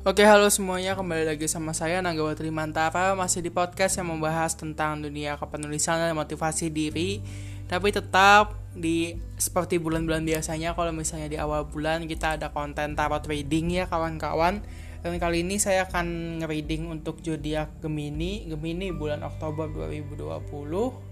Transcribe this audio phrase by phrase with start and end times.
[0.00, 0.96] Oke halo semuanya.
[0.96, 6.16] Kembali lagi sama saya Nanggawa Trimantara Masih di podcast yang membahas tentang dunia kepenulisan dan
[6.16, 7.20] motivasi diri.
[7.68, 13.28] Tapi tetap di seperti bulan-bulan biasanya Kalau misalnya di awal bulan kita ada konten tarot
[13.28, 14.64] reading ya kawan-kawan.
[15.04, 18.48] Dan kali ini saya akan nge-reading untuk zodiak Gemini.
[18.48, 21.09] Gemini bulan Oktober 2020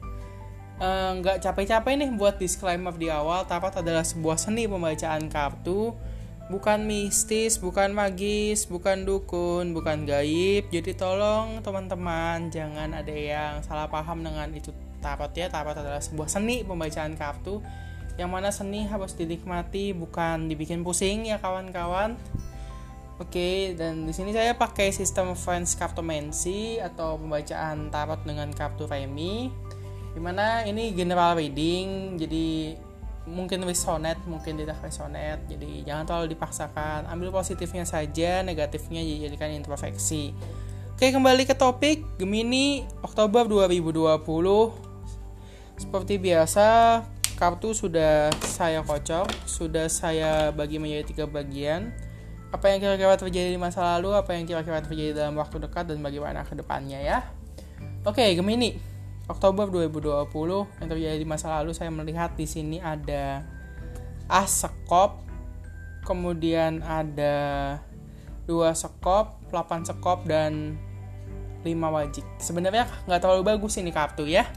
[0.79, 5.91] nggak uh, capek-capek nih buat disclaimer di awal tarot adalah sebuah seni pembacaan kartu
[6.49, 10.73] bukan mistis, bukan magis, bukan dukun, bukan gaib.
[10.73, 14.73] Jadi tolong teman-teman jangan ada yang salah paham dengan itu
[15.05, 15.53] tarot ya.
[15.53, 17.61] Tarot adalah sebuah seni pembacaan kartu
[18.19, 22.19] yang mana seni harus dinikmati bukan dibikin pusing ya kawan-kawan.
[23.19, 29.51] Oke, dan di sini saya pakai sistem Friends Cartomancy atau pembacaan tarot dengan kartu remi.
[30.19, 32.75] Di mana ini general reading, jadi
[33.23, 37.07] mungkin resonate mungkin tidak resonate jadi jangan terlalu dipaksakan.
[37.07, 40.35] Ambil positifnya saja negatifnya dijadikan introspeksi.
[40.91, 44.19] Oke kembali ke topik Gemini Oktober 2020
[45.79, 46.67] seperti biasa
[47.39, 51.95] kartu sudah saya kocok sudah saya bagi menjadi tiga bagian.
[52.51, 56.03] Apa yang kira-kira terjadi di masa lalu apa yang kira-kira terjadi dalam waktu dekat dan
[56.03, 57.23] bagaimana ke depannya ya.
[58.03, 58.98] Oke Gemini
[59.29, 63.45] Oktober 2020 yang terjadi di masa lalu saya melihat di sini ada
[64.25, 65.21] as sekop
[66.09, 67.77] kemudian ada
[68.49, 70.81] dua sekop 8 sekop dan
[71.61, 72.25] 5 wajik.
[72.41, 74.49] Sebenarnya nggak terlalu bagus ini kartu ya.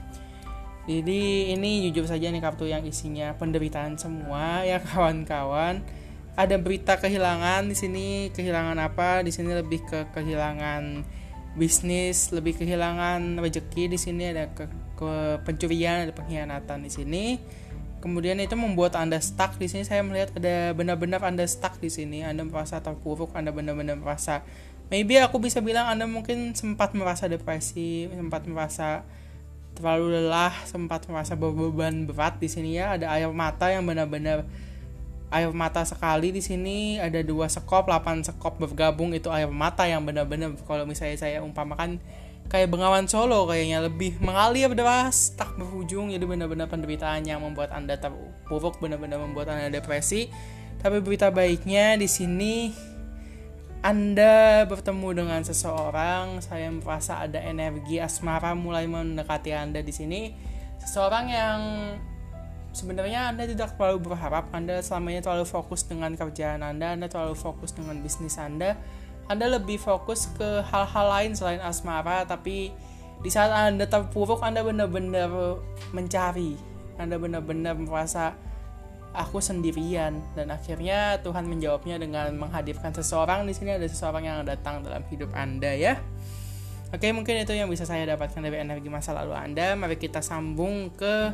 [0.88, 5.84] Jadi ini jujur saja nih kartu yang isinya penderitaan semua ya kawan-kawan.
[6.40, 9.20] Ada berita kehilangan di sini kehilangan apa?
[9.28, 11.04] Di sini lebih ke kehilangan
[11.52, 15.12] bisnis lebih kehilangan rezeki di sini ada ke, ke
[15.44, 17.26] pencurian ada pengkhianatan di sini.
[18.02, 19.86] Kemudian itu membuat anda stuck di sini.
[19.86, 22.26] Saya melihat ada benar-benar anda stuck di sini.
[22.26, 24.42] Anda merasa terpuruk anda benar-benar merasa
[24.92, 29.08] maybe aku bisa bilang anda mungkin sempat merasa depresi sempat merasa
[29.72, 32.96] terlalu lelah sempat merasa beban berat di sini ya.
[32.96, 34.48] Ada air mata yang benar-benar
[35.32, 40.04] air mata sekali di sini ada dua sekop 8 sekop bergabung itu air mata yang
[40.04, 42.04] benar-benar kalau misalnya saya umpamakan
[42.52, 46.12] kayak Bengawan Solo kayaknya lebih mengalir deras tak berujung.
[46.12, 50.28] Jadi benar-benar penderitaan yang membuat anda terpuruk benar-benar membuat anda depresi.
[50.84, 52.76] Tapi berita baiknya di sini
[53.82, 60.36] anda bertemu dengan seseorang saya merasa ada energi asmara mulai mendekati anda di sini.
[60.84, 61.60] Seseorang yang
[62.72, 67.76] sebenarnya Anda tidak terlalu berharap, Anda selamanya terlalu fokus dengan kerjaan Anda, Anda terlalu fokus
[67.76, 68.80] dengan bisnis Anda.
[69.32, 72.74] Anda lebih fokus ke hal-hal lain selain asmara, tapi
[73.22, 75.62] di saat Anda terpuruk, Anda benar-benar
[75.96, 76.58] mencari.
[77.00, 78.36] Anda benar-benar merasa
[79.12, 84.80] aku sendirian dan akhirnya Tuhan menjawabnya dengan menghadirkan seseorang di sini ada seseorang yang datang
[84.84, 86.00] dalam hidup Anda ya.
[86.92, 89.80] Oke, mungkin itu yang bisa saya dapatkan dari energi masa lalu Anda.
[89.80, 91.32] Mari kita sambung ke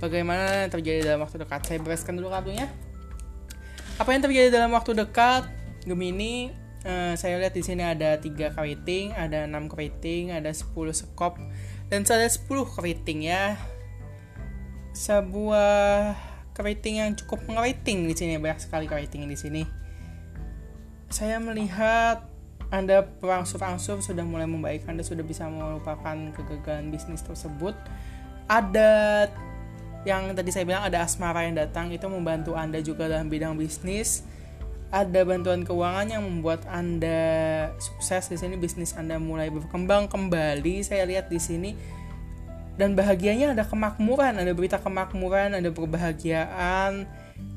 [0.00, 1.60] bagaimana yang terjadi dalam waktu dekat.
[1.66, 2.68] Saya bereskan dulu kartunya.
[3.96, 5.48] Apa yang terjadi dalam waktu dekat?
[5.86, 6.50] Gemini,
[6.84, 11.38] uh, saya lihat di sini ada tiga keriting, ada enam keriting, ada 10 sekop,
[11.88, 13.54] dan ada 10 keriting ya.
[14.92, 16.16] Sebuah
[16.56, 19.62] keriting yang cukup mengeriting di sini banyak sekali keriting di sini.
[21.06, 22.26] Saya melihat
[22.74, 27.78] anda berangsur-angsur sudah mulai membaik, Anda sudah bisa melupakan kegagalan bisnis tersebut.
[28.50, 29.30] Ada
[30.06, 34.22] yang tadi saya bilang ada asmara yang datang itu membantu Anda juga dalam bidang bisnis.
[34.94, 37.18] Ada bantuan keuangan yang membuat Anda
[37.82, 40.86] sukses di sini bisnis Anda mulai berkembang kembali.
[40.86, 41.74] Saya lihat di sini
[42.78, 47.10] dan bahagianya ada kemakmuran, ada berita kemakmuran, ada kebahagiaan,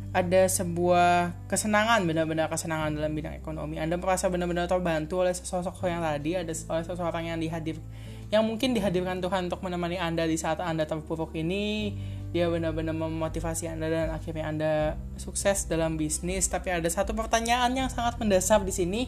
[0.09, 3.77] ada sebuah kesenangan, benar-benar kesenangan dalam bidang ekonomi.
[3.77, 7.77] Anda merasa benar-benar terbantu oleh sosok yang tadi, ada oleh seseorang yang dihadir
[8.29, 11.97] yang mungkin dihadirkan Tuhan untuk menemani Anda di saat Anda terpuruk ini
[12.29, 14.72] dia benar-benar memotivasi Anda dan akhirnya Anda
[15.17, 16.46] sukses dalam bisnis.
[16.46, 19.02] Tapi ada satu pertanyaan yang sangat mendasar di sini.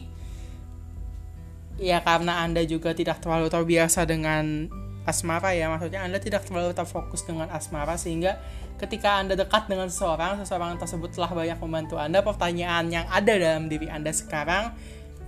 [1.78, 4.66] Ya karena Anda juga tidak terlalu terbiasa dengan
[5.06, 5.70] asmara ya.
[5.70, 8.42] Maksudnya Anda tidak terlalu terfokus dengan asmara sehingga
[8.82, 12.26] ketika Anda dekat dengan seseorang seseorang tersebut telah banyak membantu Anda.
[12.26, 14.74] Pertanyaan yang ada dalam diri Anda sekarang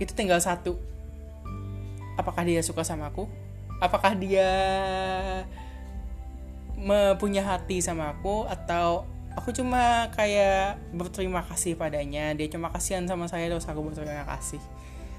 [0.03, 0.75] itu tinggal satu.
[2.19, 3.27] Apakah dia suka sama aku?
[3.79, 4.51] Apakah dia
[7.17, 13.27] punya hati sama aku atau aku cuma kayak berterima kasih padanya dia cuma kasihan sama
[13.27, 14.59] saya terus aku berterima kasih.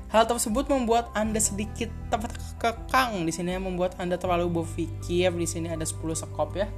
[0.07, 5.83] Hal tersebut membuat anda sedikit terkekang di sini membuat anda terlalu berpikir di sini ada
[5.83, 6.71] 10 sekop ya.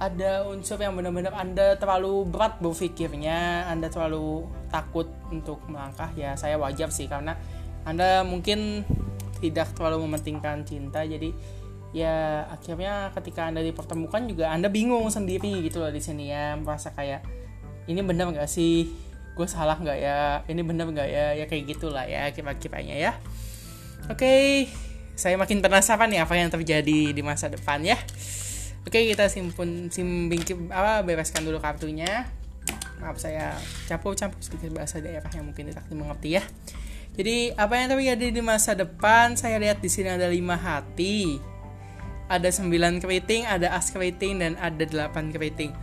[0.00, 6.56] Ada unsur yang benar-benar Anda terlalu berat berpikirnya, Anda terlalu takut untuk melangkah, ya saya
[6.56, 7.36] wajar sih karena
[7.84, 8.80] Anda mungkin
[9.44, 11.36] tidak terlalu mementingkan cinta, jadi
[11.90, 16.94] ya akhirnya ketika Anda dipertemukan juga Anda bingung sendiri gitu loh di sini ya, merasa
[16.94, 17.26] kayak
[17.90, 18.90] ini benar nggak sih,
[19.34, 23.12] gue salah nggak ya, ini benar nggak ya, ya kayak gitulah ya kira-kiranya ya.
[24.06, 24.66] Oke,
[25.18, 27.98] saya makin penasaran nih apa yang terjadi di masa depan ya.
[28.88, 30.32] Oke kita simpun sim
[30.72, 32.24] apa bebaskan dulu kartunya.
[33.00, 33.56] Maaf saya
[33.88, 36.44] campur-campur sedikit bahasa daerah yang mungkin tidak dimengerti ya.
[37.16, 41.36] Jadi apa yang terjadi di masa depan saya lihat di sini ada lima hati,
[42.30, 45.74] ada sembilan keriting, ada as keriting dan ada delapan keriting.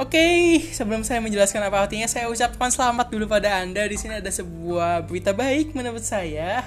[0.00, 3.84] Oke, sebelum saya menjelaskan apa artinya, saya ucapkan selamat dulu pada Anda.
[3.84, 6.64] Di sini ada sebuah berita baik menurut saya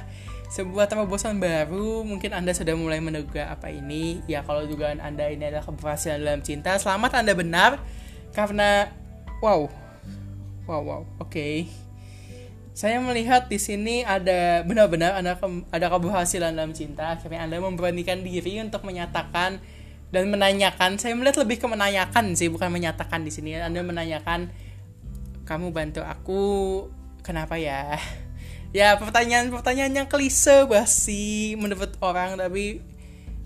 [0.54, 5.50] sebuah terobosan baru mungkin anda sudah mulai menduga apa ini ya kalau dugaan anda ini
[5.50, 7.82] adalah keberhasilan dalam cinta selamat anda benar
[8.38, 8.94] karena
[9.42, 9.66] wow
[10.70, 11.66] wow wow oke okay.
[12.74, 15.38] Saya melihat di sini ada benar-benar ada
[15.70, 17.14] ada keberhasilan dalam cinta.
[17.14, 19.62] Akhirnya anda memberanikan diri untuk menyatakan
[20.10, 20.98] dan menanyakan.
[20.98, 23.62] Saya melihat lebih ke menanyakan sih bukan menyatakan di sini.
[23.62, 24.50] Anda menanyakan
[25.46, 26.44] kamu bantu aku?
[27.22, 27.94] Kenapa ya?
[28.74, 32.82] Ya pertanyaan-pertanyaan yang klise basi menurut orang tapi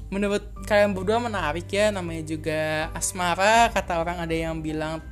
[0.07, 1.91] menurut kalian berdua menarik ya.
[1.91, 3.67] Namanya juga asmara.
[3.75, 5.03] Kata orang ada yang bilang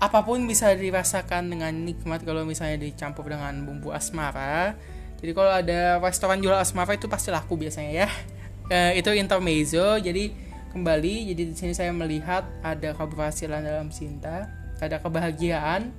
[0.00, 4.74] apa pun bisa dirasakan dengan nikmat kalau misalnya dicampur dengan bumbu asmara.
[5.20, 8.08] Jadi kalau ada restoran jual asmara itu pasti laku biasanya ya.
[8.72, 10.00] E, itu intermezzo.
[10.00, 10.32] Jadi
[10.72, 14.48] kembali jadi di sini saya melihat ada keberhasilan dalam cinta
[14.80, 15.92] ada kebahagiaan.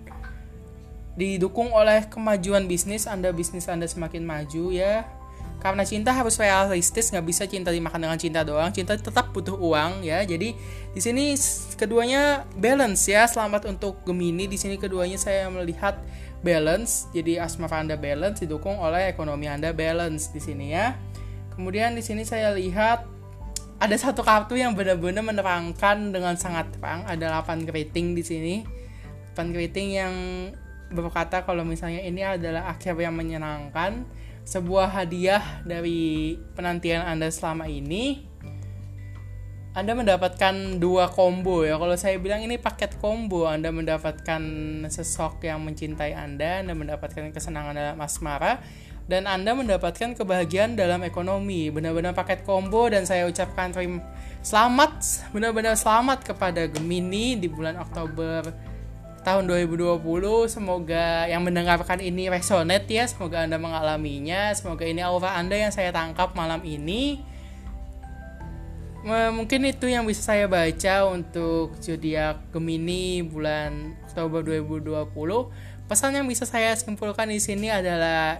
[1.14, 5.06] Didukung oleh kemajuan bisnis anda bisnis anda semakin maju ya
[5.62, 8.74] karena cinta harus realistis nggak bisa cinta dimakan dengan cinta doang.
[8.74, 10.26] Cinta tetap butuh uang ya.
[10.26, 10.58] Jadi
[10.90, 11.38] di sini
[11.78, 13.30] keduanya balance ya.
[13.30, 14.50] Selamat untuk Gemini.
[14.50, 16.02] Di sini keduanya saya melihat
[16.42, 17.06] balance.
[17.14, 20.98] Jadi asmara anda balance didukung oleh ekonomi anda balance di sini ya.
[21.54, 23.06] Kemudian di sini saya lihat
[23.78, 27.06] ada satu kartu yang benar-benar menerangkan dengan sangat terang.
[27.06, 28.56] Ada 8 rating di sini.
[29.38, 30.14] 8 rating yang
[30.90, 34.06] berkata kalau misalnya ini adalah akhir yang menyenangkan,
[34.44, 38.28] sebuah hadiah dari penantian Anda selama ini.
[39.72, 41.80] Anda mendapatkan dua combo ya.
[41.80, 44.44] Kalau saya bilang ini paket combo, Anda mendapatkan
[44.92, 48.60] sesok yang mencintai Anda, Anda mendapatkan kesenangan dalam asmara,
[49.08, 51.72] dan Anda mendapatkan kebahagiaan dalam ekonomi.
[51.72, 54.04] Benar-benar paket combo dan saya ucapkan terima
[54.44, 55.00] selamat,
[55.32, 58.71] benar-benar selamat kepada Gemini di bulan Oktober
[59.22, 60.02] tahun 2020
[60.50, 65.94] semoga yang mendengarkan ini resonate ya semoga anda mengalaminya semoga ini aura anda yang saya
[65.94, 67.22] tangkap malam ini.
[69.02, 75.10] Mungkin itu yang bisa saya baca untuk zodiak Gemini bulan Oktober 2020
[75.90, 78.40] pesan yang bisa saya simpulkan di sini adalah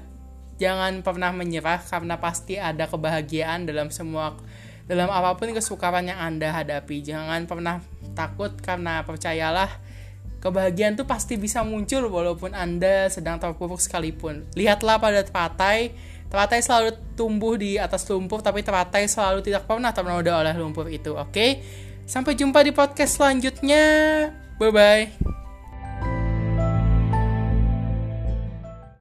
[0.62, 4.38] jangan pernah menyerah karena pasti ada kebahagiaan dalam semua
[4.86, 7.02] dalam apa pun kesukaran yang anda hadapi.
[7.02, 7.82] Jangan pernah
[8.14, 9.91] takut karena percayalah
[10.42, 14.50] kebahagiaan tuh pasti bisa muncul walaupun Anda sedang terpuruk sekalipun.
[14.58, 15.94] Lihatlah pada teratai,
[16.28, 21.14] teratai selalu tumbuh di atas lumpur, tapi teratai selalu tidak pernah ternoda oleh lumpur itu,
[21.14, 21.30] oke?
[21.32, 21.62] Okay?
[22.10, 23.86] Sampai jumpa di podcast selanjutnya.
[24.58, 25.31] Bye-bye.